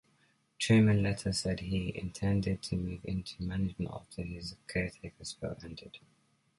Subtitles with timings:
[0.59, 5.99] Trueman later said he intended to move into management after his caretaker spell ended.